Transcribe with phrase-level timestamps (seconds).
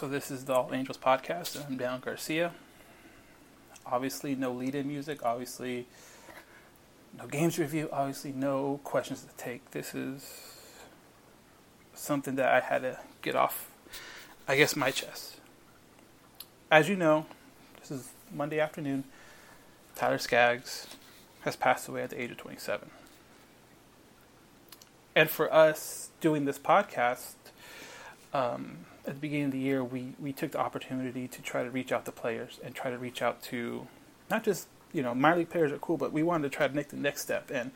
[0.00, 2.52] So this is the All Angels podcast, and I'm Dan Garcia.
[3.84, 5.22] Obviously, no lead-in music.
[5.22, 5.86] Obviously,
[7.18, 7.90] no games review.
[7.92, 9.72] Obviously, no questions to take.
[9.72, 10.86] This is
[11.92, 13.70] something that I had to get off,
[14.48, 15.36] I guess, my chest.
[16.70, 17.26] As you know,
[17.78, 19.04] this is Monday afternoon.
[19.96, 20.86] Tyler Skaggs
[21.42, 22.88] has passed away at the age of 27.
[25.14, 27.34] And for us doing this podcast,
[28.32, 31.70] um, at the beginning of the year, we, we took the opportunity to try to
[31.70, 33.86] reach out to players and try to reach out to
[34.30, 36.74] not just, you know, minor league players are cool, but we wanted to try to
[36.74, 37.70] make the next step and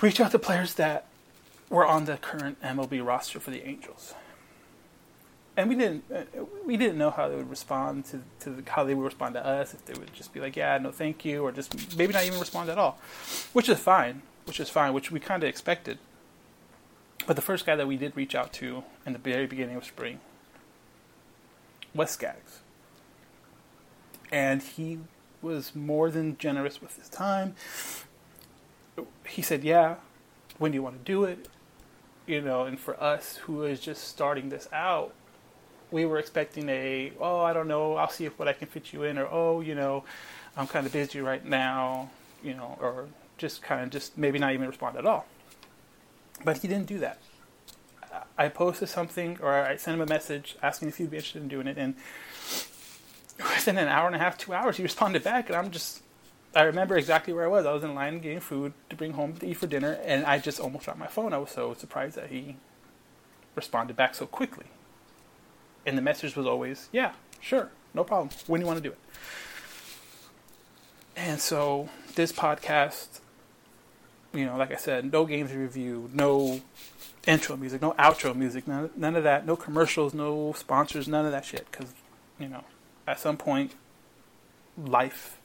[0.00, 1.06] reach out to players that
[1.68, 4.14] were on the current MLB roster for the Angels.
[5.56, 6.22] And we didn't uh,
[6.64, 9.44] we didn't know how they would respond to, to the, how they would respond to
[9.44, 12.24] us if they would just be like yeah no thank you or just maybe not
[12.24, 12.96] even respond at all,
[13.52, 15.98] which is fine which is fine which we kind of expected
[17.28, 19.84] but the first guy that we did reach out to in the very beginning of
[19.84, 20.18] spring
[21.94, 22.60] was Skaggs.
[24.32, 25.00] And he
[25.42, 27.54] was more than generous with his time.
[29.26, 29.96] He said, Yeah,
[30.56, 31.48] when do you want to do it?
[32.26, 35.12] You know, and for us who is just starting this out,
[35.90, 38.94] we were expecting a, oh, I don't know, I'll see if what I can fit
[38.94, 40.04] you in, or oh, you know,
[40.56, 42.08] I'm kind of busy right now,
[42.42, 43.04] you know, or
[43.36, 45.26] just kind of just maybe not even respond at all.
[46.44, 47.18] But he didn't do that.
[48.36, 51.48] I posted something or I sent him a message asking if he'd be interested in
[51.48, 51.94] doing it, and
[53.38, 56.02] within an hour and a half, two hours, he responded back, and I'm just.
[56.54, 57.66] I remember exactly where I was.
[57.66, 60.38] I was in line getting food to bring home to eat for dinner, and I
[60.38, 61.32] just almost dropped my phone.
[61.34, 62.56] I was so surprised that he
[63.54, 64.66] responded back so quickly.
[65.84, 68.30] And the message was always, "Yeah, sure, no problem.
[68.46, 68.98] When do you want to do it?"
[71.16, 73.20] And so this podcast
[74.32, 76.60] you know, like I said, no games review, no
[77.26, 81.32] intro music, no outro music, none, none of that, no commercials, no sponsors, none of
[81.32, 81.66] that shit.
[81.70, 81.92] Because,
[82.38, 82.64] you know,
[83.06, 83.74] at some point,
[84.76, 85.38] life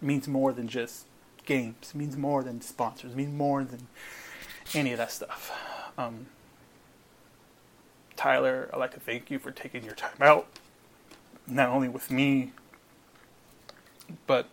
[0.00, 1.06] means more than just
[1.44, 3.88] games, means more than sponsors, means more than
[4.74, 5.50] any of that stuff.
[5.96, 6.26] Um,
[8.16, 10.46] Tyler, I'd like to thank you for taking your time out,
[11.46, 12.52] not only with me,
[14.26, 14.46] but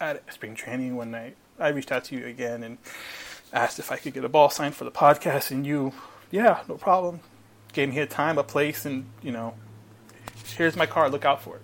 [0.00, 2.78] at spring training one I I reached out to you again and
[3.52, 5.92] asked if I could get a ball signed for the podcast, and you,
[6.30, 7.20] yeah, no problem,
[7.72, 9.54] gave me a time, a place, and you know,
[10.56, 11.62] here's my card, look out for it.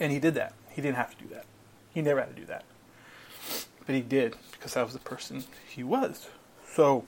[0.00, 0.54] And he did that.
[0.70, 1.44] He didn't have to do that.
[1.92, 2.64] He never had to do that.
[3.84, 6.28] But he did because that was the person he was.
[6.72, 7.04] So,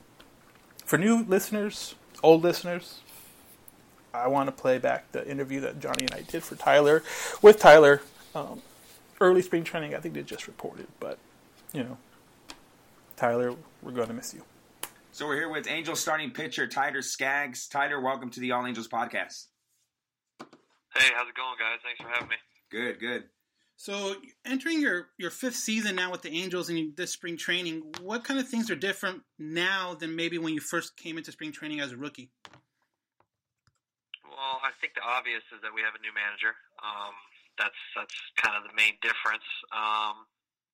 [0.85, 2.99] for new listeners, old listeners,
[4.13, 7.03] I want to play back the interview that Johnny and I did for Tyler
[7.41, 8.01] with Tyler
[8.35, 8.61] um,
[9.21, 10.87] early spring training, I think they just reported.
[10.99, 11.17] But,
[11.71, 11.97] you know,
[13.15, 14.43] Tyler, we're going to miss you.
[15.13, 17.67] So we're here with Angels starting pitcher Tyler Skaggs.
[17.67, 19.45] Tyler, welcome to the All Angels podcast.
[20.39, 21.79] Hey, how's it going, guys?
[21.83, 22.35] Thanks for having me.
[22.69, 23.23] Good, good.
[23.77, 24.15] So,
[24.45, 28.39] entering your, your fifth season now with the Angels in this spring training, what kind
[28.39, 31.91] of things are different now than maybe when you first came into spring training as
[31.91, 32.29] a rookie?
[34.23, 36.53] Well, I think the obvious is that we have a new manager.
[36.81, 37.15] Um,
[37.59, 39.45] that's that's kind of the main difference.
[39.71, 40.27] Um,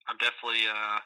[0.07, 0.99] I'm definitely uh,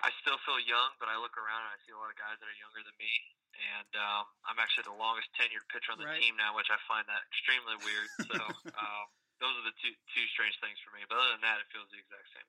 [0.00, 2.38] I still feel young, but I look around and I see a lot of guys
[2.38, 3.14] that are younger than me,
[3.58, 6.22] and um, I'm actually the longest tenured pitcher on the right.
[6.22, 8.08] team now, which I find that extremely weird.
[8.30, 8.38] So
[8.82, 9.04] um,
[9.42, 11.02] those are the two two strange things for me.
[11.10, 12.48] But other than that, it feels the exact same.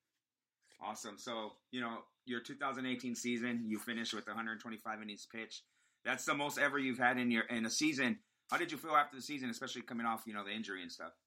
[0.80, 1.18] Awesome.
[1.18, 2.86] So you know your 2018
[3.18, 4.62] season, you finished with 125
[5.02, 5.66] innings pitched.
[6.06, 8.22] That's the most ever you've had in your in a season.
[8.50, 10.92] How did you feel after the season, especially coming off you know the injury and
[10.92, 11.18] stuff?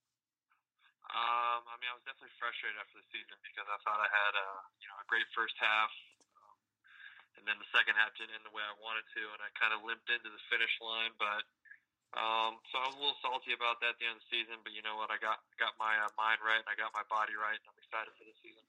[1.12, 4.32] Um, I mean, I was definitely frustrated after the season because I thought I had
[4.32, 4.48] a
[4.80, 5.92] you know a great first half,
[6.24, 6.56] um,
[7.36, 9.76] and then the second half didn't end the way I wanted to, and I kind
[9.76, 11.12] of limped into the finish line.
[11.20, 11.44] But
[12.16, 14.56] um, so I was a little salty about that at the end of the season.
[14.64, 15.12] But you know what?
[15.12, 17.76] I got got my uh, mind right and I got my body right, and I'm
[17.76, 18.64] excited for the season.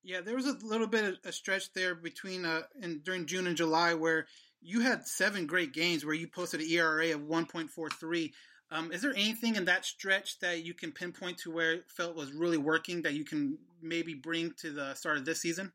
[0.00, 3.46] Yeah, there was a little bit of a stretch there between uh, and during June
[3.46, 4.26] and July where
[4.62, 8.32] you had seven great games where you posted an ERA of 1.43.
[8.70, 12.16] Um, is there anything in that stretch that you can pinpoint to where it felt
[12.16, 15.70] was really working that you can maybe bring to the start of this season?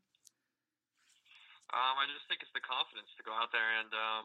[1.72, 4.24] Um, I just think it's the confidence to go out there and um,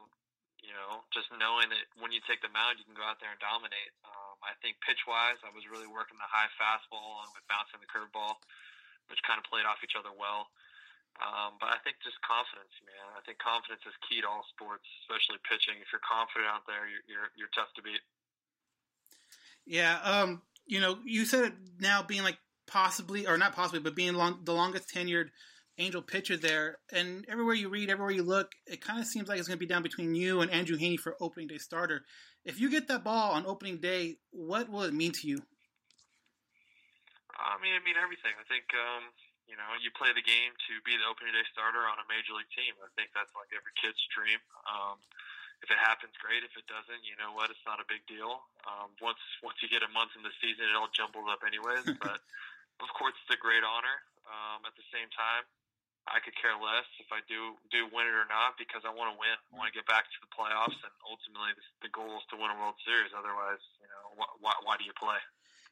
[0.60, 3.32] you know, just knowing that when you take the mound, you can go out there
[3.32, 3.94] and dominate.
[4.04, 7.80] Um, I think pitch wise, I was really working the high fastball along with bouncing
[7.80, 8.36] the curveball,
[9.08, 10.52] which kind of played off each other well.
[11.18, 13.16] Um, but I think just confidence, man.
[13.18, 15.82] I think confidence is key to all sports, especially pitching.
[15.82, 18.04] If you're confident out there, you're you're, you're tough to beat.
[19.68, 22.38] Yeah, um, you know, you said it now being like
[22.68, 25.30] possibly or not possibly, but being long, the longest tenured
[25.78, 29.38] Angel pitcher there, and everywhere you read, everywhere you look, it kind of seems like
[29.38, 32.02] it's going to be down between you and Andrew Heaney for opening day starter.
[32.42, 35.38] If you get that ball on opening day, what will it mean to you?
[37.38, 38.34] I mean, I mean everything.
[38.42, 39.14] I think um,
[39.46, 42.34] you know you play the game to be the opening day starter on a major
[42.34, 42.74] league team.
[42.82, 44.42] I think that's like every kid's dream.
[44.66, 44.98] Um,
[45.66, 46.46] if it happens, great.
[46.46, 47.50] If it doesn't, you know what?
[47.50, 48.46] It's not a big deal.
[48.66, 51.86] Um, once once you get a month in the season, it all jumbles up anyways.
[52.04, 52.22] but
[52.82, 53.98] of course, it's a great honor.
[54.28, 55.48] Um, at the same time,
[56.06, 59.12] I could care less if I do do win it or not because I want
[59.12, 59.34] to win.
[59.34, 62.38] I want to get back to the playoffs, and ultimately, the, the goal is to
[62.38, 63.12] win a World Series.
[63.18, 65.20] Otherwise, you know, wh- why, why do you play?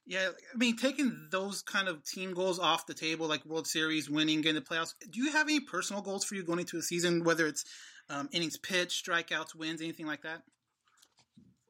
[0.07, 4.09] Yeah, I mean, taking those kind of team goals off the table, like World Series,
[4.09, 4.93] winning, getting the playoffs.
[5.09, 7.65] Do you have any personal goals for you going into a season, whether it's
[8.09, 10.45] um, innings pitched, strikeouts, wins, anything like that?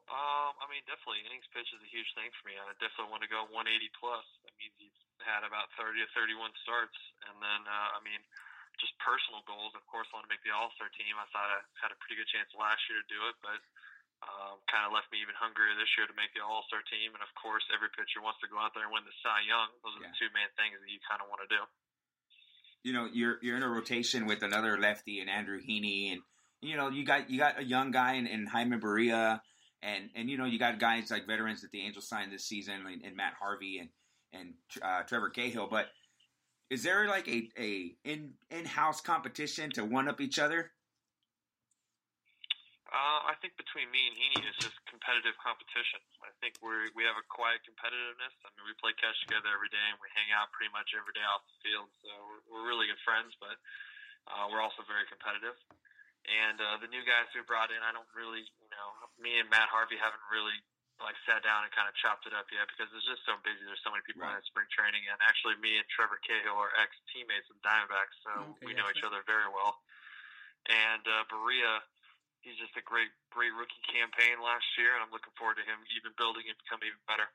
[0.05, 2.55] Um, I mean, definitely innings pitch is a huge thing for me.
[2.55, 3.65] I definitely want to go 180
[3.97, 4.25] plus.
[4.45, 4.93] That means you've
[5.25, 6.95] had about 30 to 31 starts,
[7.25, 8.21] and then uh, I mean,
[8.77, 9.73] just personal goals.
[9.73, 11.17] Of course, I want to make the All Star team.
[11.17, 13.59] I thought I had a pretty good chance last year to do it, but
[14.23, 17.15] um, kind of left me even hungrier this year to make the All Star team.
[17.17, 19.73] And of course, every pitcher wants to go out there and win the Cy Young.
[19.81, 20.13] Those are yeah.
[20.13, 21.61] the two main things that you kind of want to do.
[22.85, 26.21] You know, you're you're in a rotation with another lefty and Andrew Heaney, and
[26.61, 29.41] you know you got you got a young guy in, in Jaime Barria,
[29.81, 32.75] and and you know you got guys like veterans that the Angels signed this season,
[32.85, 33.89] and, and Matt Harvey and
[34.33, 34.53] and
[34.83, 35.67] uh, Trevor Cahill.
[35.67, 35.87] But
[36.69, 40.71] is there like a a in in house competition to one up each other?
[42.85, 45.97] Uh, I think between me and Heaney, it's just competitive competition.
[46.21, 48.33] I think we we have a quiet competitiveness.
[48.45, 51.13] I mean, we play catch together every day, and we hang out pretty much every
[51.17, 51.89] day off the field.
[52.05, 53.57] So we're, we're really good friends, but
[54.29, 55.57] uh, we're also very competitive.
[56.29, 58.87] And uh, the new guys we brought in, I don't really, you know,
[59.21, 60.57] me and Matt Harvey haven't really
[61.01, 63.65] like sat down and kind of chopped it up yet because it's just so busy.
[63.65, 64.37] There's so many people right.
[64.37, 68.31] in spring training, and actually, me and Trevor Cahill are ex teammates of Diamondbacks, so
[68.55, 69.81] okay, we know each other very well.
[70.65, 71.83] And uh, Barria
[72.45, 75.81] he's just a great, great rookie campaign last year, and I'm looking forward to him
[75.97, 77.27] even building and becoming even better.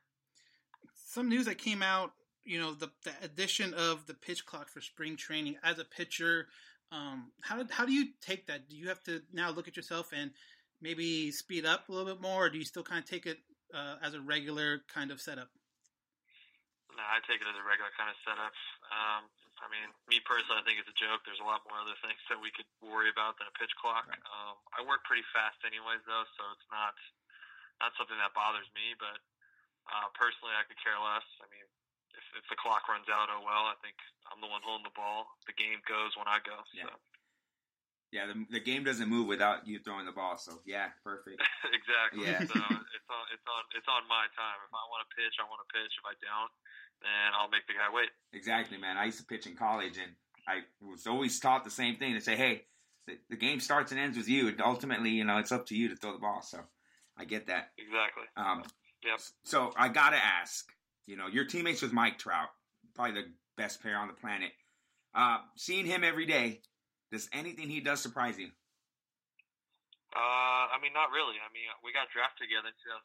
[0.95, 2.15] Some news that came out,
[2.47, 6.47] you know, the, the addition of the pitch clock for spring training as a pitcher.
[6.95, 8.71] Um, how how do you take that?
[8.71, 10.31] Do you have to now look at yourself and
[10.81, 13.39] maybe speed up a little bit more, or do you still kind of take it
[13.75, 15.51] uh, as a regular kind of setup?
[16.95, 18.55] No, I take it as a regular kind of setup.
[18.91, 19.23] Um,
[19.61, 21.21] I mean, me personally, I think it's a joke.
[21.29, 24.09] There's a lot more other things that we could worry about than a pitch clock.
[24.09, 24.25] Right.
[24.25, 26.97] Um, I work pretty fast, anyways, though, so it's not
[27.81, 28.97] not something that bothers me.
[28.97, 29.21] But
[29.89, 31.25] uh, personally, I could care less.
[31.45, 31.69] I mean,
[32.17, 33.69] if, if the clock runs out, oh well.
[33.69, 34.01] I think
[34.33, 35.29] I'm the one holding the ball.
[35.45, 36.57] The game goes when I go.
[36.73, 36.89] Yeah.
[36.89, 36.97] So.
[38.11, 40.35] Yeah, the, the game doesn't move without you throwing the ball.
[40.35, 41.39] So yeah, perfect.
[41.71, 42.27] exactly.
[42.27, 42.43] Yeah.
[42.43, 44.59] so it's on it's on it's on my time.
[44.67, 45.95] If I want to pitch, I want to pitch.
[45.95, 46.51] If I don't,
[47.03, 48.09] and I'll make the guy wait.
[48.33, 48.97] Exactly, man.
[48.97, 50.13] I used to pitch in college, and
[50.47, 52.63] I was always taught the same thing to say, hey,
[53.07, 55.77] the, the game starts and ends with you, and ultimately, you know, it's up to
[55.77, 56.43] you to throw the ball.
[56.43, 56.61] So
[57.17, 57.71] I get that.
[57.79, 58.25] Exactly.
[58.37, 58.63] Um,
[59.05, 59.21] yep.
[59.45, 60.67] So I got to ask,
[61.07, 62.49] you know, your teammates with Mike Trout,
[62.95, 64.51] probably the best player on the planet.
[65.15, 66.61] Uh, seeing him every day,
[67.11, 68.49] does anything he does surprise you?
[70.11, 71.39] Uh, I mean, not really.
[71.39, 72.99] I mean, we got drafted together in 2009.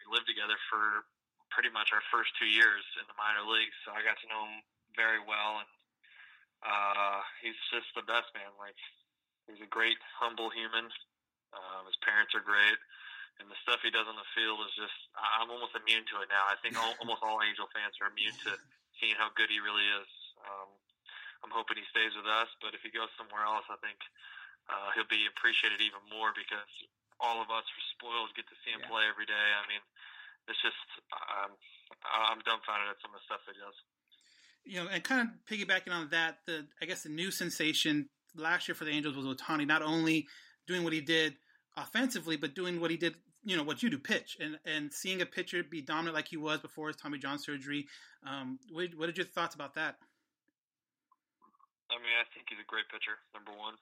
[0.00, 1.04] We lived together for
[1.52, 4.48] pretty much our first two years in the minor leagues, so I got to know
[4.48, 4.64] him
[4.96, 5.70] very well, and
[6.64, 8.48] uh, he's just the best man.
[8.56, 8.76] Like
[9.46, 10.88] he's a great, humble human.
[11.52, 12.80] Um, his parents are great,
[13.36, 16.32] and the stuff he does on the field is just I'm almost immune to it
[16.32, 16.48] now.
[16.48, 18.56] I think all, almost all Angel fans are immune to
[18.96, 20.10] seeing how good he really is.
[20.42, 20.72] Um,
[21.44, 23.98] I'm hoping he stays with us, but if he goes somewhere else, I think
[24.70, 26.70] uh, he'll be appreciated even more because
[27.18, 28.90] all of us are spoiled get to see him yeah.
[28.90, 29.46] play every day.
[29.58, 29.82] I mean,
[30.48, 30.78] it's just
[31.12, 31.52] um,
[32.02, 33.78] I'm dumbfounded at some of the stuff that he does.
[34.64, 38.68] You know, and kind of piggybacking on that, the I guess the new sensation last
[38.68, 40.26] year for the Angels was Ohtani not only
[40.66, 41.34] doing what he did
[41.76, 45.20] offensively, but doing what he did, you know, what you do, pitch, and and seeing
[45.20, 47.86] a pitcher be dominant like he was before his Tommy John surgery.
[48.26, 49.98] Um, what, what are your thoughts about that?
[51.90, 53.18] I mean, I think he's a great pitcher.
[53.36, 53.76] Number one,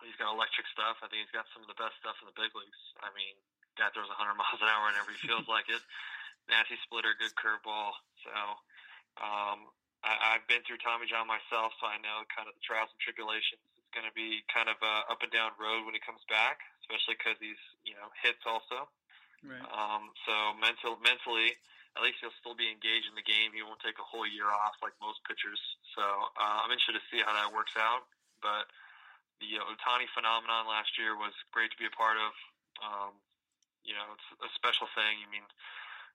[0.00, 0.96] he's got electric stuff.
[1.02, 2.82] I think he's got some of the best stuff in the big leagues.
[3.02, 3.36] I mean,
[3.76, 5.80] guy throws 100 miles an hour whenever he feels like it.
[6.48, 7.96] Nasty splitter, good curveball.
[8.22, 8.34] So
[9.18, 9.70] um,
[10.06, 13.00] I, I've been through Tommy John myself, so I know kind of the trials and
[13.02, 13.62] tribulations.
[13.74, 16.62] It's going to be kind of a up and down road when he comes back.
[16.84, 18.86] especially because he's you know hits also.
[19.42, 19.62] Right.
[19.68, 21.54] Um, so mental, mentally,
[21.94, 23.54] at least he'll still be engaged in the game.
[23.54, 25.60] He won't take a whole year off like most pitchers.
[25.94, 28.04] So uh, I'm interested to see how that works out.
[28.44, 28.68] But
[29.40, 32.32] the Ohtani phenomenon last year was great to be a part of.
[32.80, 33.12] Um,
[33.86, 35.22] you know, it's a special thing.
[35.22, 35.46] I mean,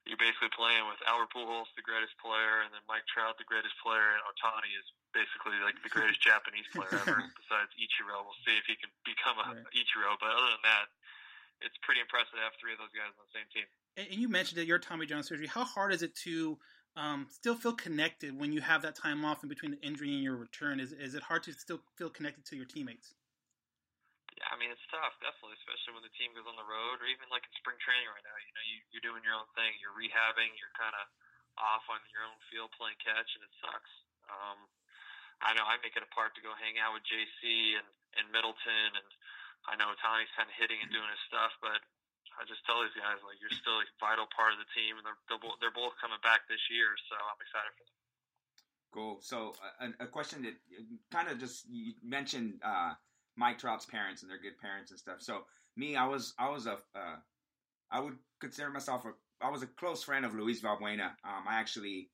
[0.03, 3.77] you're basically playing with Albert Pujols, the greatest player, and then Mike Trout, the greatest
[3.79, 8.19] player, and Ohtani is basically like the greatest Japanese player ever, besides Ichiro.
[8.25, 9.71] We'll see if he can become a Right.
[9.71, 10.91] Ichiro, but other than that,
[11.61, 13.67] it's pretty impressive to have three of those guys on the same team.
[13.97, 15.47] And and you mentioned that your Tommy John surgery.
[15.47, 16.57] How hard is it to
[16.97, 20.23] um, still feel connected when you have that time off in between the injury and
[20.23, 20.79] your return?
[20.79, 23.13] Is is it hard to still feel connected to your teammates?
[24.49, 27.29] I mean it's tough, definitely, especially when the team goes on the road, or even
[27.29, 28.37] like in spring training right now.
[28.41, 31.05] You know, you, you're doing your own thing, you're rehabbing, you're kind of
[31.59, 33.93] off on your own field playing catch, and it sucks.
[34.31, 34.59] Um,
[35.41, 37.87] I know I make it a part to go hang out with JC and
[38.19, 39.09] and Middleton, and
[39.69, 41.79] I know Tony's kind of hitting and doing his stuff, but
[42.39, 45.03] I just tell these guys like you're still a vital part of the team, and
[45.03, 47.99] they're they're both, coming back this year, so I'm excited for them.
[48.91, 49.15] Cool.
[49.23, 50.55] So uh, a, a question that
[51.11, 52.95] kind of just you mentioned uh,
[53.41, 55.19] Mike Trout's parents and they're good parents and stuff.
[55.19, 55.39] So
[55.75, 57.17] me, I was I was a uh,
[57.91, 59.11] I would consider myself a
[59.45, 61.07] I was a close friend of Luis Valbuena.
[61.25, 62.09] Um, I actually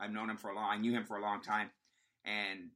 [0.00, 0.68] I've known him for a long.
[0.70, 1.68] I knew him for a long time,
[2.24, 2.70] and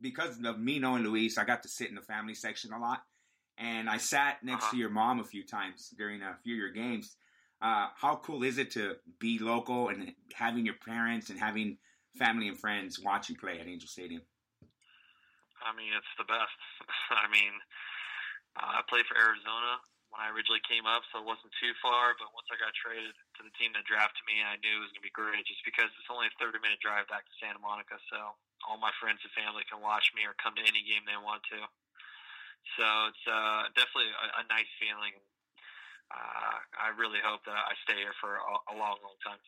[0.00, 3.02] because of me knowing Luis, I got to sit in the family section a lot.
[3.58, 4.70] And I sat next Uh-huh.
[4.72, 7.16] to your mom a few times during a few of your games.
[7.60, 11.76] Uh, how cool is it to be local and having your parents and having
[12.16, 14.22] family and friends watch you play at Angel Stadium?
[15.60, 16.56] I mean, it's the best.
[17.24, 17.54] I mean,
[18.56, 22.18] uh, I played for Arizona when I originally came up, so it wasn't too far.
[22.18, 24.90] But once I got traded to the team that drafted me, I knew it was
[24.90, 27.62] going to be great just because it's only a 30 minute drive back to Santa
[27.62, 28.00] Monica.
[28.10, 28.34] So
[28.66, 31.46] all my friends and family can watch me or come to any game they want
[31.54, 31.60] to.
[32.76, 35.16] So it's uh, definitely a, a nice feeling.
[36.10, 39.38] Uh, I really hope that I stay here for a, a long, long time.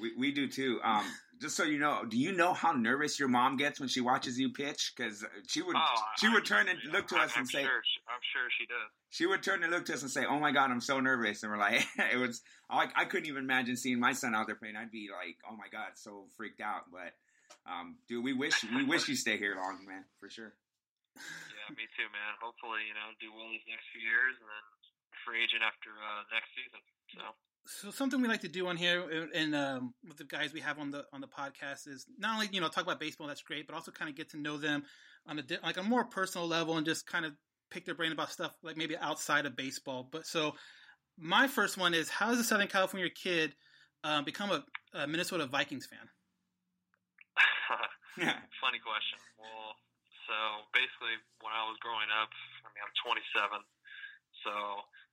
[0.00, 0.80] We, we do too.
[0.84, 1.04] Um,
[1.40, 4.38] just so you know, do you know how nervous your mom gets when she watches
[4.38, 4.92] you pitch?
[4.96, 7.46] Because she would Oh, she I- would turn and look to I- us and I'm
[7.46, 8.90] say sure she, I'm sure she does.
[9.10, 11.42] she would turn and look to us and say, "Oh my God, I'm so nervous."
[11.42, 14.56] And we're like, it was like I couldn't even imagine seeing my son out there
[14.56, 14.76] playing.
[14.76, 16.90] I'd be like, "Oh my God," so freaked out.
[16.90, 17.14] But
[17.70, 20.52] um, dude, we wish we wish you stay here long, man, for sure.
[21.16, 22.32] Yeah, me too, man.
[22.42, 24.64] Hopefully, you know, do well these next few years and then
[25.26, 26.78] free agent after uh, next season.
[27.14, 27.22] So
[27.66, 30.60] So something we like to do on here and- and um, with the guys we
[30.60, 33.42] have on the on the podcast is not only you know talk about baseball that's
[33.42, 34.84] great, but also kind of get to know them
[35.26, 37.32] on a di- like a more personal level and just kind of
[37.70, 40.08] pick their brain about stuff like maybe outside of baseball.
[40.10, 40.54] But so
[41.18, 43.54] my first one is how does a Southern California kid
[44.04, 46.08] um, become a, a Minnesota Vikings fan?
[48.62, 49.18] funny question.
[49.36, 49.76] Well,
[50.26, 50.34] so
[50.72, 52.30] basically, when I was growing up,
[52.64, 53.60] I mean, I'm 27.
[54.46, 54.52] So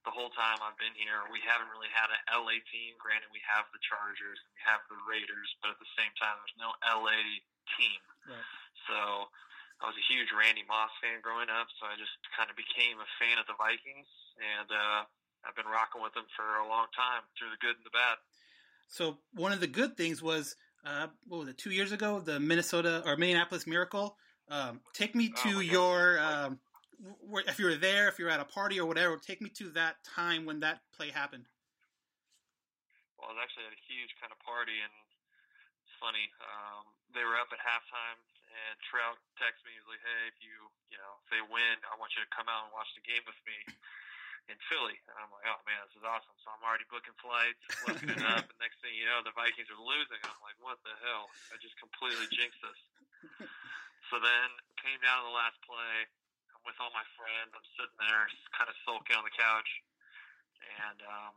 [0.05, 2.93] the whole time I've been here, we haven't really had an LA team.
[3.01, 6.37] Granted, we have the Chargers and we have the Raiders, but at the same time,
[6.39, 7.17] there's no LA
[7.75, 7.99] team.
[8.29, 8.47] Right.
[8.87, 8.97] So
[9.81, 13.01] I was a huge Randy Moss fan growing up, so I just kind of became
[13.01, 14.07] a fan of the Vikings,
[14.37, 15.01] and uh,
[15.43, 18.17] I've been rocking with them for a long time through the good and the bad.
[18.87, 22.39] So one of the good things was uh, what was it two years ago the
[22.39, 24.15] Minnesota or Minneapolis Miracle.
[24.49, 25.65] Um, take me Oh to God.
[25.65, 26.59] your um,
[27.47, 29.17] if you were there, if you were at a party or whatever.
[29.17, 31.45] Take me to that time when that play happened.
[33.19, 34.93] Well, I was actually at a huge kind of party, and
[35.85, 36.27] it's funny.
[36.43, 36.85] Um,
[37.15, 38.19] they were up at halftime,
[38.51, 39.75] and Trout texted me.
[39.75, 40.55] He was like, "Hey, if you,
[40.91, 43.23] you know, if they win, I want you to come out and watch the game
[43.23, 43.57] with me
[44.51, 47.63] in Philly." And I'm like, "Oh man, this is awesome!" So I'm already booking flights,
[47.87, 50.21] looking it up, and next thing you know, the Vikings are losing.
[50.27, 51.31] I'm like, "What the hell?
[51.49, 52.81] I just completely jinxed this."
[54.11, 54.47] so then
[54.83, 56.05] came down to the last play.
[56.65, 57.53] With all my friends.
[57.53, 58.25] I'm sitting there,
[58.57, 59.69] kind of sulking on the couch,
[60.81, 61.33] and um,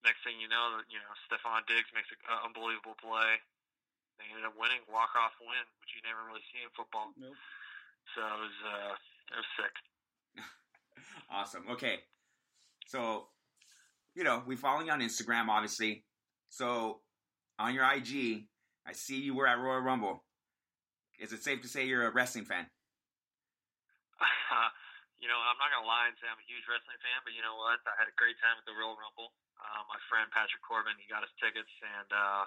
[0.00, 3.36] next thing you know, you know, Stefon Diggs makes an unbelievable play.
[4.16, 7.12] They ended up winning, walk off win, which you never really see in football.
[7.20, 7.36] Nope.
[8.16, 8.94] So it was, uh,
[9.34, 9.74] it was sick.
[11.28, 11.64] Awesome.
[11.70, 11.98] Okay.
[12.86, 13.26] So,
[14.14, 16.04] you know, we follow you on Instagram, obviously.
[16.48, 17.00] So,
[17.58, 18.46] on your IG,
[18.86, 20.24] I see you were at Royal Rumble.
[21.18, 22.66] Is it safe to say you're a wrestling fan?
[25.22, 27.42] you know, I'm not gonna lie and say I'm a huge wrestling fan, but you
[27.42, 27.80] know what?
[27.86, 29.32] I had a great time at the Royal Rumble.
[29.56, 32.44] Uh, my friend Patrick Corbin, he got us tickets, and uh,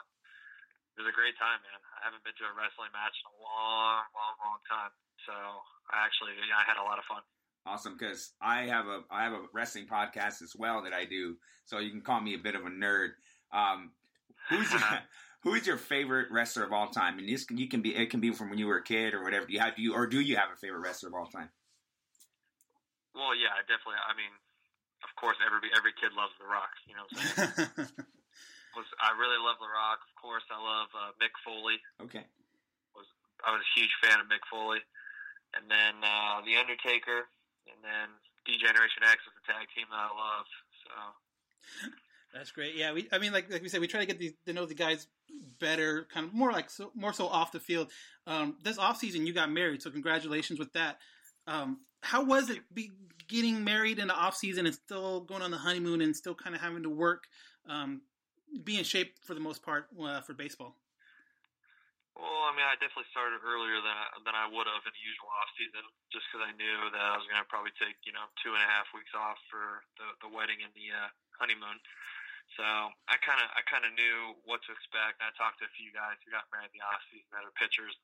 [0.96, 1.80] it was a great time, man.
[2.00, 4.94] I haven't been to a wrestling match in a long, long, long time.
[5.26, 5.34] So
[5.92, 7.24] I actually, yeah, I had a lot of fun.
[7.66, 11.36] Awesome, because I have a I have a wrestling podcast as well that I do,
[11.66, 13.18] so you can call me a bit of a nerd.
[13.52, 13.92] Um,
[14.50, 14.80] who's your,
[15.44, 17.20] who is your favorite wrestler of all time?
[17.20, 19.14] And this can, you can be it can be from when you were a kid
[19.14, 19.46] or whatever.
[19.46, 21.50] Do you have do you or do you have a favorite wrestler of all time?
[23.16, 24.00] Well, yeah, I definitely.
[24.00, 24.34] I mean,
[25.04, 26.74] of course, every every kid loves The Rock.
[26.86, 28.06] You know, what I'm saying?
[28.78, 30.00] was I really love The Rock.
[30.06, 31.80] Of course, I love uh, Mick Foley.
[32.00, 32.24] Okay.
[32.96, 33.08] Was
[33.44, 34.84] I was a huge fan of Mick Foley,
[35.58, 37.28] and then uh, The Undertaker,
[37.68, 38.08] and then
[38.46, 40.48] D Generation X was a tag team that I love.
[40.86, 40.92] So
[42.34, 42.76] That's great.
[42.76, 43.10] Yeah, we.
[43.12, 45.08] I mean, like like we said, we try to get these to know the guys
[45.60, 47.92] better, kind of more like so, more so off the field.
[48.28, 50.98] Um, this off season, you got married, so congratulations with that.
[51.48, 52.92] Um, how was it be
[53.28, 56.56] getting married in the off season and still going on the honeymoon and still kind
[56.56, 57.30] of having to work,
[57.70, 58.02] um,
[58.64, 60.76] be in shape for the most part uh, for baseball?
[62.20, 65.06] Well, I mean, I definitely started earlier than I, than I would have in the
[65.08, 68.12] usual off season, just because I knew that I was going to probably take you
[68.12, 71.08] know two and a half weeks off for the the wedding and the uh,
[71.40, 71.80] honeymoon.
[72.60, 75.24] So I kind of I kind of knew what to expect.
[75.24, 77.56] I talked to a few guys who got married in the off season that are
[77.56, 77.96] pitchers.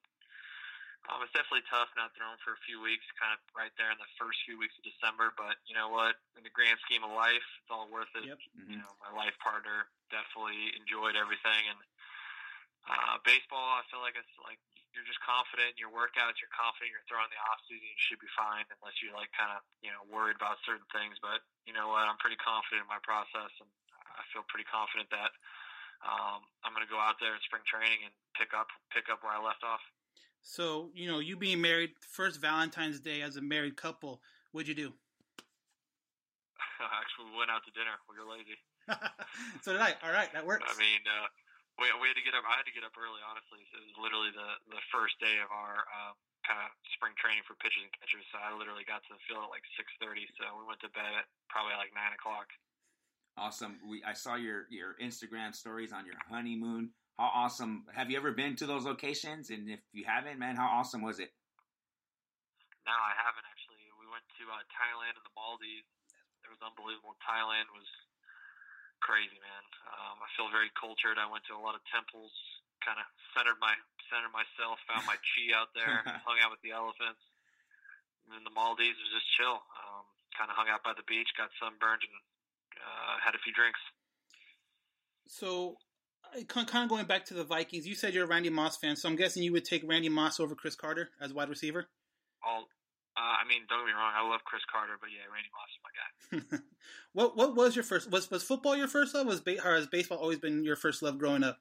[1.05, 3.99] Um, it's definitely tough not throwing for a few weeks, kind of right there in
[4.01, 5.37] the first few weeks of December.
[5.37, 6.17] But you know what?
[6.33, 8.25] In the grand scheme of life, it's all worth it.
[8.25, 8.41] Yep.
[8.57, 8.69] Mm-hmm.
[8.73, 11.79] You know, my life partner definitely enjoyed everything, and
[12.89, 14.57] uh, baseball, I feel like it's like
[14.93, 16.41] you're just confident in your workouts.
[16.41, 17.85] You're confident you're throwing the off season.
[17.85, 21.21] You should be fine unless you're like kind of you know worried about certain things.
[21.21, 22.09] But you know what?
[22.09, 23.69] I'm pretty confident in my process, and
[24.09, 25.33] I feel pretty confident that
[26.05, 29.25] um, I'm going to go out there in spring training and pick up pick up
[29.25, 29.83] where I left off.
[30.45, 34.21] So you know, you being married, first Valentine's Day as a married couple,
[34.53, 34.93] what'd you do?
[37.01, 37.97] Actually, we went out to dinner.
[38.05, 38.61] We were lazy.
[39.65, 39.97] so did I.
[40.05, 40.69] All right, that works.
[40.69, 41.27] I mean, uh,
[41.81, 42.45] we we had to get up.
[42.45, 43.25] I had to get up early.
[43.25, 46.13] Honestly, so it was literally the the first day of our uh,
[46.45, 48.23] kind of spring training for pitchers and catchers.
[48.29, 50.29] So I literally got to the field at like six thirty.
[50.37, 52.53] So we went to bed at probably like nine o'clock.
[53.33, 53.81] Awesome.
[53.81, 56.93] We I saw your your Instagram stories on your honeymoon.
[57.15, 57.87] How awesome!
[57.95, 59.47] Have you ever been to those locations?
[59.49, 61.31] And if you haven't, man, how awesome was it?
[62.83, 63.87] No, I haven't actually.
[63.95, 65.87] We went to uh, Thailand and the Maldives.
[66.43, 67.15] It was unbelievable.
[67.23, 67.87] Thailand was
[68.99, 69.63] crazy, man.
[69.87, 71.15] Um, I feel very cultured.
[71.15, 72.35] I went to a lot of temples,
[72.83, 73.73] kind of centered my
[74.11, 77.23] centered myself, found my chi out there, hung out with the elephants.
[78.27, 79.63] And then the Maldives was just chill.
[79.63, 80.03] Um,
[80.35, 82.15] kind of hung out by the beach, got sunburned, and
[82.75, 83.79] uh, had a few drinks.
[85.31, 85.79] So,
[86.43, 89.07] kind of going back to the Vikings, you said you're a Randy Moss fan, so
[89.09, 91.87] I'm guessing you would take Randy Moss over Cris Carter as wide receiver.
[92.45, 92.67] All,
[93.17, 95.71] uh, I mean, don't get me wrong, I love Cris Carter, but yeah, Randy Moss
[95.71, 96.57] is my guy.
[97.13, 98.11] what What was your first?
[98.11, 99.25] Was Was football your first love?
[99.27, 101.57] Was ba- or has baseball always been your first love growing up?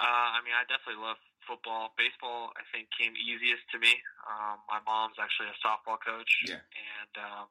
[0.00, 0.04] Uh,
[0.36, 1.16] I mean, I definitely love
[1.48, 1.94] football.
[1.96, 3.92] Baseball, I think, came easiest to me.
[4.28, 6.60] Um, my mom's actually a softball coach, Yeah.
[6.60, 7.46] and um,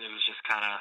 [0.00, 0.80] it was just kind of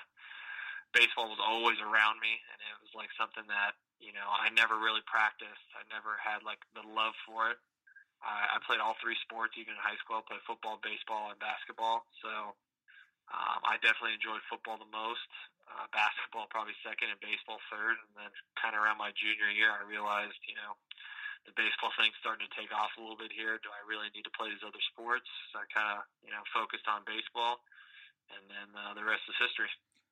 [0.96, 4.76] baseball was always around me, and it was like something that you know I never
[4.76, 5.64] really practiced.
[5.78, 7.62] I never had like the love for it.
[8.22, 10.22] I, I played all three sports, even in high school.
[10.22, 12.06] I played football, baseball, and basketball.
[12.22, 12.54] So
[13.32, 15.30] um, I definitely enjoyed football the most.
[15.72, 17.96] Uh, basketball probably second, and baseball third.
[17.96, 20.76] And then kind of around my junior year, I realized, you know,
[21.48, 23.58] the baseball thing's starting to take off a little bit here.
[23.64, 25.26] Do I really need to play these other sports?
[25.50, 27.64] So I kind of, you know, focused on baseball,
[28.30, 29.72] and then uh, the rest is history.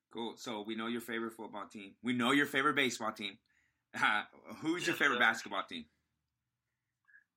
[0.10, 0.34] Cool.
[0.40, 1.94] So we know your favorite football team.
[2.02, 3.38] We know your favorite baseball team.
[4.62, 5.26] Who's your favorite sir.
[5.28, 5.86] basketball team?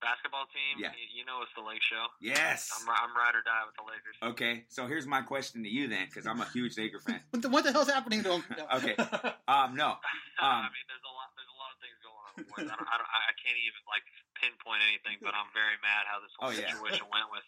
[0.03, 0.91] Basketball team, Yeah.
[0.99, 2.11] you, you know, it's the Lake Show.
[2.19, 2.67] Yes.
[2.75, 4.19] I'm, I'm ride or die with the Lakers.
[4.35, 4.67] Okay.
[4.67, 7.23] So here's my question to you then, because I'm a huge Laker fan.
[7.31, 8.45] What the, what the hell's happening to him?
[8.59, 8.67] No.
[8.83, 8.99] Okay.
[9.47, 9.95] Um, no.
[10.43, 11.29] Um, I mean, there's a lot.
[11.39, 12.33] There's a lot of things going on.
[12.35, 12.67] With.
[12.67, 14.03] I, don't, I, don't, I can't even like
[14.35, 16.67] pinpoint anything, but I'm very mad how this whole Oh, yeah.
[16.67, 17.47] situation went with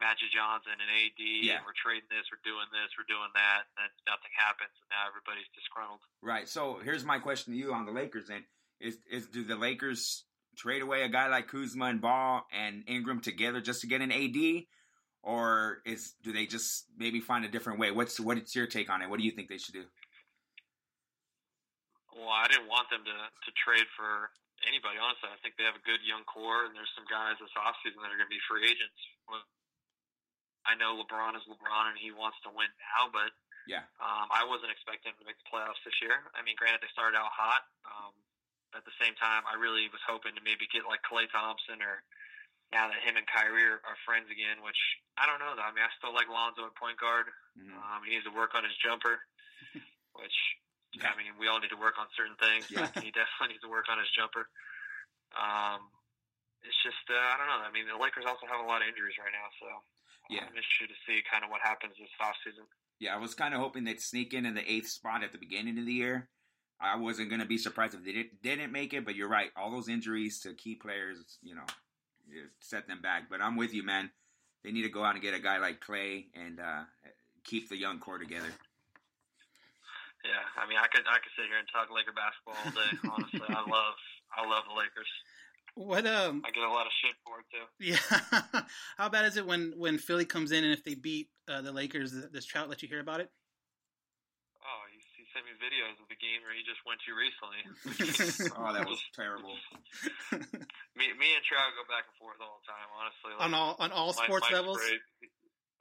[0.00, 1.20] Magic Johnson and AD.
[1.20, 1.60] Yeah.
[1.60, 4.88] And we're trading this, we're doing this, we're doing that, and then nothing happens, and
[4.92, 6.04] now everybody's disgruntled.
[6.20, 6.48] Right.
[6.48, 8.44] So here's my question to you on the Lakers then.
[8.80, 10.24] Is is do the Lakers
[10.56, 14.12] trade away a guy like Kuzma and Ball and Ingram together just to get an
[14.12, 14.68] AD?
[15.24, 17.90] Or is do they just maybe find a different way?
[17.90, 19.08] What's what's your take on it?
[19.08, 19.88] What do you think they should do?
[22.14, 24.30] Well, I didn't want them to to trade for
[24.64, 24.96] anybody.
[25.00, 28.00] Honestly, I think they have a good young core, and there's some guys this offseason
[28.00, 29.00] that are going to be free agents.
[30.66, 33.30] I know LeBron is LeBron, and he wants to win now, but
[33.66, 33.82] Yeah.
[33.98, 36.22] Um, I wasn't expecting them to make the playoffs this year.
[36.38, 37.66] I mean, granted, they started out hot.
[37.82, 38.14] Um,
[38.78, 42.02] at the same time, I really was hoping to maybe get like Klay Thompson or
[42.70, 44.78] now that him and Kyrie are, are friends again, which
[45.18, 45.66] I don't know though.
[45.66, 47.26] I mean, I still like Lonzo at point guard.
[47.58, 47.74] Mhm.
[47.74, 49.18] Um, he needs to work on his jumper,
[50.18, 50.38] which
[51.02, 52.70] I mean, we all need to work on certain things.
[52.70, 52.86] Yeah.
[53.02, 54.46] He definitely needs to work on his jumper.
[55.34, 55.90] Um,
[56.62, 57.62] it's just uh, I don't know.
[57.66, 59.66] I mean, the Lakers also have a lot of injuries right now, so
[60.30, 60.42] Yeah.
[60.42, 62.66] I'm interested to see kind of what happens this offseason.
[62.98, 65.38] Yeah, I was kind of hoping they'd sneak in in the eighth spot at the
[65.38, 66.28] beginning of the year.
[66.80, 69.50] I wasn't going to be surprised if they did, didn't make it, but you're right.
[69.56, 71.64] All those injuries to key players, you know,
[72.60, 73.30] set them back.
[73.30, 74.10] But I'm with you, man.
[74.64, 76.84] They need to go out and get a guy like Klay and uh,
[77.44, 78.50] keep the young core together.
[80.26, 82.90] Yeah, I mean, I could I could sit here and talk Laker basketball all day.
[83.06, 83.94] Honestly, I love
[84.34, 85.06] I love the Lakers.
[85.76, 86.40] What um?
[86.40, 87.68] I get a lot of shit for it too.
[87.84, 88.00] Yeah.
[88.96, 91.68] How bad is it when when Philly comes in and if they beat uh, the
[91.68, 93.28] Lakers, does Trout let you hear about it?
[94.64, 97.60] Oh, he, he sent me videos of the game where he just went to recently.
[98.56, 99.52] oh, that was terrible.
[100.96, 102.88] me, me and Trout go back and forth all the time.
[102.96, 104.80] Honestly, like, on all on all my, sports my levels.
[104.80, 105.04] Great.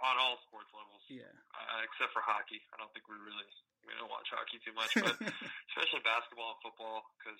[0.03, 1.07] On all sports levels.
[1.07, 1.31] Yeah.
[1.55, 3.47] Uh, except for hockey, I don't think we really
[3.85, 5.15] we don't watch hockey too much, but
[5.71, 7.39] especially basketball and football because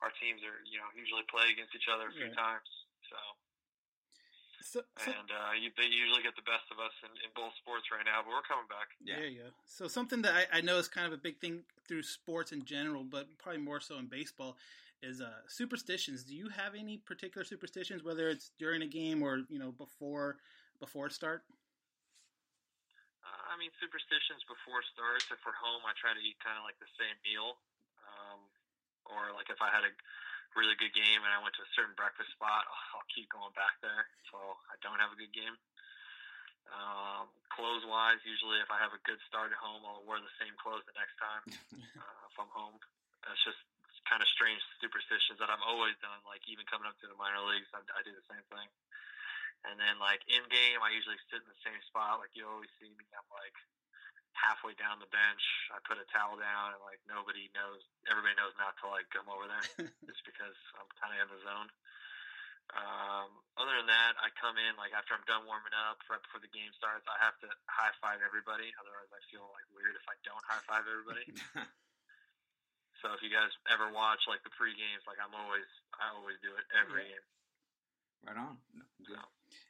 [0.00, 2.36] our teams are you know usually play against each other a few Yeah.
[2.36, 2.68] times.
[3.08, 3.18] So.
[4.62, 7.50] So, so And uh, you, they usually get the best of us in, in both
[7.58, 8.94] sports right now, but we're coming back.
[9.02, 9.18] Yeah.
[9.18, 9.50] There you go.
[9.66, 12.64] So something that I, I know is kind of a big thing through sports in
[12.64, 14.56] general, but probably more so in baseball,
[15.02, 16.22] is uh, superstitions.
[16.22, 20.36] Do you have any particular superstitions, whether it's during a game or you know before
[20.78, 21.42] before start?
[23.52, 25.28] I mean, superstitions before starts.
[25.28, 27.60] If we're home, I try to eat kind of like the same meal.
[28.00, 28.40] Um,
[29.04, 29.92] or like if I had a
[30.56, 32.64] really good game and I went to a certain breakfast spot,
[32.96, 35.52] I'll keep going back there until I don't have a good game.
[36.72, 40.32] Um, clothes wise, usually if I have a good start at home, I'll wear the
[40.40, 41.44] same clothes the next time
[42.00, 42.80] uh, if I'm home.
[43.28, 43.60] It's just
[44.08, 46.24] kind of strange superstitions that I've always done.
[46.24, 48.68] Like even coming up to the minor leagues, I, I do the same thing.
[49.62, 52.18] And then like in game, I usually sit in the same spot.
[52.18, 53.54] Like you always see me, I'm like
[54.34, 55.44] halfway down the bench.
[55.70, 57.78] I put a towel down, and like nobody knows.
[58.10, 59.66] Everybody knows not to like come over there,
[60.10, 61.70] just because I'm kind of in the zone.
[62.72, 63.28] Um,
[63.60, 66.50] other than that, I come in like after I'm done warming up, right before the
[66.50, 67.04] game starts.
[67.06, 68.72] I have to high five everybody.
[68.80, 71.26] Otherwise, I feel like weird if I don't high five everybody.
[73.04, 75.68] so if you guys ever watch like the pre games, like I'm always,
[76.00, 77.14] I always do it every Yeah.
[77.14, 77.26] game.
[78.26, 78.56] right on.
[78.72, 79.20] No, good.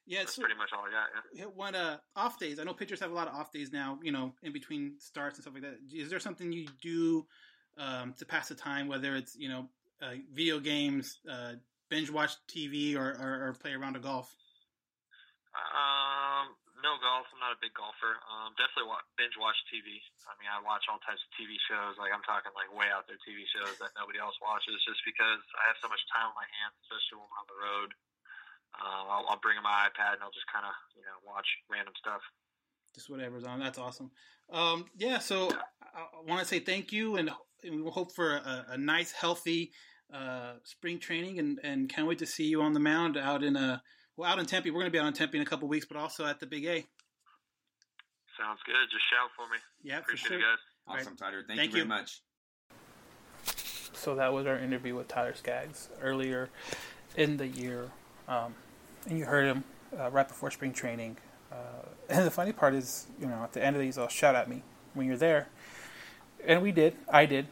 [0.06, 1.08] Yeah, That's so pretty much all I got.
[1.32, 1.44] Yeah.
[1.54, 3.98] when uh, off days, I know pitchers have a lot of off days now.
[4.02, 5.78] You know, in between starts and stuff like that.
[5.92, 7.26] Is there something you do
[7.78, 9.68] um, to pass the time, whether it's you know
[10.02, 11.52] uh, video games, uh,
[11.88, 14.34] binge watch TV, or, or, or play around a golf?
[15.54, 17.30] Um, no golf.
[17.30, 18.18] I'm not a big golfer.
[18.26, 20.02] Um, definitely wa- binge watch TV.
[20.26, 21.94] I mean, I watch all types of TV shows.
[22.00, 25.40] Like I'm talking like way out there TV shows that nobody else watches, just because
[25.62, 27.90] I have so much time on my hands, especially when I'm on the road.
[28.80, 31.46] Um, I'll, I'll bring in my iPad and I'll just kind of you know watch
[31.70, 32.20] random stuff.
[32.94, 33.60] Just whatever's on.
[33.60, 34.10] That's awesome.
[34.50, 35.50] Um, yeah, so
[35.82, 37.30] I, I want to say thank you, and,
[37.64, 39.72] and we will hope for a, a nice, healthy
[40.12, 43.56] uh, spring training, and, and can't wait to see you on the mound out in
[43.56, 43.82] a
[44.16, 44.70] well out in Tempe.
[44.70, 46.46] We're going to be out in Tempe in a couple weeks, but also at the
[46.46, 46.84] Big A.
[48.38, 48.74] Sounds good.
[48.90, 49.58] Just shout for me.
[49.82, 50.38] Yeah, Appreciate sure.
[50.38, 50.58] it, guys.
[50.88, 51.00] Right.
[51.00, 51.44] Awesome, Tyler.
[51.46, 51.88] Thank, Thank you very you.
[51.88, 52.20] much.
[53.94, 56.48] So that was our interview with Tyler Skaggs earlier
[57.16, 57.90] in the year,
[58.28, 58.54] um,
[59.08, 59.64] and you heard him
[59.98, 61.16] uh, right before spring training.
[61.50, 61.56] Uh,
[62.08, 64.48] and the funny part is, you know, at the end of these, I'll shout at
[64.48, 64.62] me
[64.94, 65.48] when you're there,
[66.44, 66.96] and we did.
[67.08, 67.46] I did,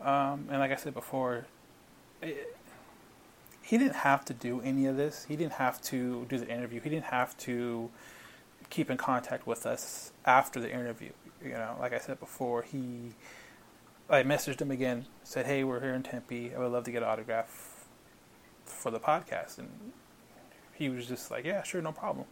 [0.00, 1.46] um, and like I said before,
[2.22, 2.56] it,
[3.62, 5.26] he didn't have to do any of this.
[5.28, 6.80] He didn't have to do the interview.
[6.80, 7.90] He didn't have to
[8.70, 11.10] keep in contact with us after the interview.
[11.44, 13.12] You know, like I said before, he
[14.10, 16.54] I messaged him again, said, "Hey, we're here in Tempe.
[16.54, 17.86] I would love to get an autograph
[18.64, 19.92] for the podcast." And
[20.78, 22.26] he was just like, "Yeah, sure, no problem."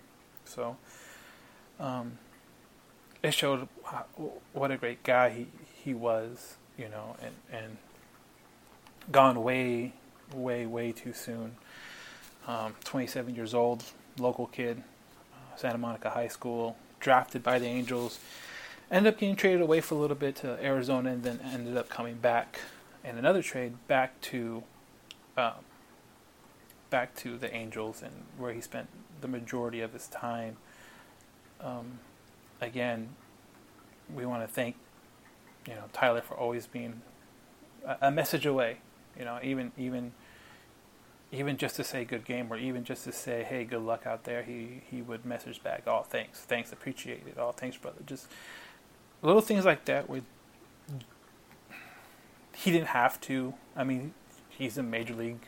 [0.44, 0.76] So,
[1.80, 2.18] um,
[3.22, 4.06] it showed how,
[4.52, 5.46] what a great guy he
[5.84, 7.76] he was, you know, and and
[9.10, 9.92] gone way,
[10.34, 11.56] way, way too soon.
[12.46, 13.82] Um, 27 years old,
[14.18, 14.82] local kid,
[15.32, 18.20] uh, Santa Monica High School, drafted by the Angels
[18.90, 21.88] ended up getting traded away for a little bit to Arizona, and then ended up
[21.88, 22.60] coming back
[23.04, 24.62] in another trade back to
[25.36, 25.52] um,
[26.90, 28.88] back to the Angels, and where he spent
[29.20, 30.56] the majority of his time.
[31.60, 32.00] Um,
[32.60, 33.10] again,
[34.14, 34.76] we want to thank
[35.66, 37.02] you know Tyler for always being
[37.84, 38.78] a, a message away.
[39.18, 40.12] You know, even even
[41.32, 44.24] even just to say good game, or even just to say hey, good luck out
[44.24, 44.42] there.
[44.42, 48.00] He he would message back, oh thanks, thanks, appreciate it, oh thanks, brother.
[48.06, 48.28] Just
[49.22, 50.22] little things like that where
[52.54, 53.54] he didn't have to.
[53.74, 54.14] I mean,
[54.48, 55.40] he's a major league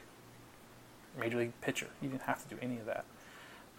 [1.18, 1.88] major league pitcher.
[2.00, 3.04] He didn't have to do any of that.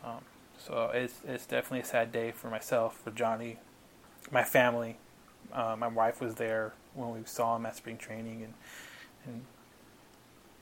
[0.04, 0.21] Um,
[0.58, 3.58] so it's it's definitely a sad day for myself, for Johnny,
[4.32, 4.97] my family.
[5.52, 8.54] Uh, my wife was there when we saw him at spring training, and
[9.25, 9.45] and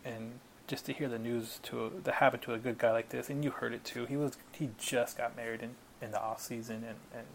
[0.06, 0.32] and
[0.68, 3.44] just to hear the news to that happened to a good guy like this, and
[3.44, 4.06] you heard it too.
[4.06, 7.28] He was he just got married in in the off season, and and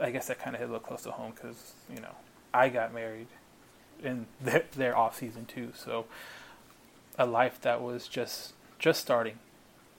[0.00, 2.14] I guess that kind of hit a little close to home because you know
[2.54, 3.28] I got married
[4.02, 5.72] in their, their off season too.
[5.74, 6.06] So
[7.18, 9.38] a life that was just just starting.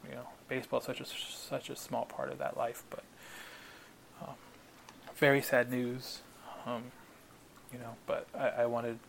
[0.07, 3.03] You know, baseball such a such a small part of that life, but
[4.21, 4.35] um,
[5.15, 6.21] very sad news.
[6.65, 6.83] Um,
[7.71, 7.95] you know.
[8.05, 8.99] But I, I wanted,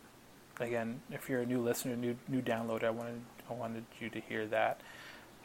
[0.61, 4.21] again, if you're a new listener, new new downloader, I wanted I wanted you to
[4.21, 4.81] hear that.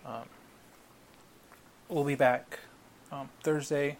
[0.06, 0.23] Um,
[1.89, 2.60] we'll be back
[3.12, 3.97] um, Thursday.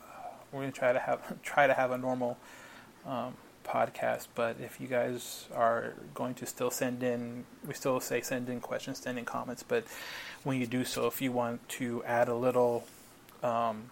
[0.00, 2.38] Uh, we're gonna try to have try to have a normal
[3.06, 3.34] um,
[3.66, 4.28] podcast.
[4.34, 8.60] But if you guys are going to still send in, we still say send in
[8.60, 9.62] questions, send in comments.
[9.62, 9.84] But
[10.44, 12.84] when you do so, if you want to add a little
[13.42, 13.90] um,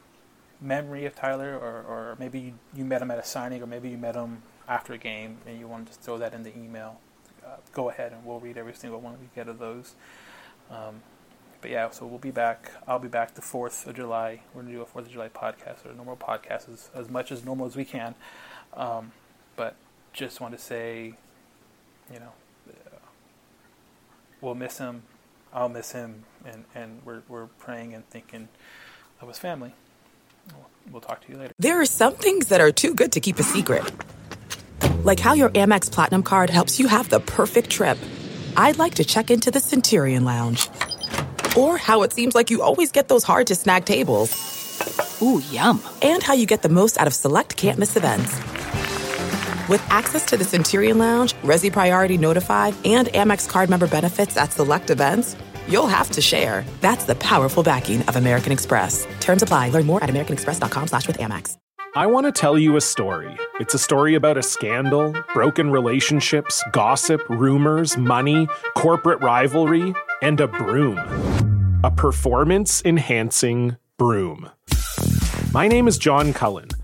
[0.61, 3.89] memory of Tyler, or, or maybe you, you, met him at a signing, or maybe
[3.91, 7.01] you met him after a game, and you want to throw that in the email,
[7.45, 9.95] uh, go ahead and we'll read every single one we get of those.
[10.71, 11.03] Um,
[11.61, 12.73] but yeah, so we'll be back.
[12.87, 14.43] I'll be back the 4th of July.
[14.53, 17.09] We're going to do a 4th of July podcast, or a normal podcast, as, as
[17.09, 18.15] much as normal as we can.
[18.75, 19.13] Um,
[19.57, 19.77] but
[20.13, 21.15] just want to say,
[22.13, 22.33] you know,
[22.69, 22.97] uh,
[24.41, 25.03] we'll miss him.
[25.53, 28.49] I'll miss him, and, and we're, we're praying and thinking
[29.21, 29.73] of his family.
[30.53, 31.53] We'll, we'll talk to you later.
[31.59, 33.91] There are some things that are too good to keep a secret.
[35.05, 37.99] Like how your Amex Platinum card helps you have the perfect trip.
[38.57, 40.69] I'd like to check into the Centurion Lounge.
[41.57, 45.21] Or how it seems like you always get those hard to snag tables.
[45.23, 45.81] Ooh, yum.
[46.03, 48.35] And how you get the most out of select can't miss events.
[49.67, 54.53] With access to the Centurion Lounge, Resy Priority Notified, and Amex card member benefits at
[54.53, 56.67] select events, you'll have to share.
[56.83, 59.07] That's the powerful backing of American Express.
[59.21, 59.71] Terms apply.
[59.71, 61.57] Learn more at americanexpress.com slash with Amex.
[61.97, 63.35] I want to tell you a story.
[63.59, 68.47] It's a story about a scandal, broken relationships, gossip, rumors, money,
[68.77, 70.99] corporate rivalry, and a broom.
[71.85, 74.51] A performance enhancing broom.
[75.55, 76.69] My name is John Cullen.